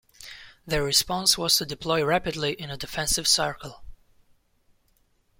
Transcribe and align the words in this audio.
Their 0.65 0.83
response 0.83 1.37
was 1.37 1.57
to 1.57 1.65
deploy 1.67 2.03
rapidly 2.03 2.53
in 2.53 2.71
a 2.71 2.75
defensive 2.75 3.27
circle. 3.27 3.83